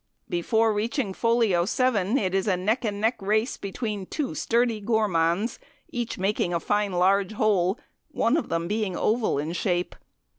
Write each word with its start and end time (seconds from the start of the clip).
Before 0.27 0.73
reaching 0.73 1.13
folio 1.13 1.63
7, 1.65 2.17
it 2.17 2.33
is 2.33 2.47
a 2.47 2.57
neck 2.57 2.83
and 2.83 2.99
neck 2.99 3.21
race 3.21 3.55
between 3.55 4.07
two 4.07 4.33
sturdy 4.33 4.79
gourmands, 4.81 5.59
each 5.91 6.17
making 6.17 6.55
a 6.55 6.59
fine 6.59 6.93
large 6.93 7.33
hole, 7.33 7.77
one 8.07 8.35
of 8.35 8.49
them 8.49 8.67
being 8.67 8.97
oval 8.97 9.37
in 9.37 9.53
shape. 9.53 9.93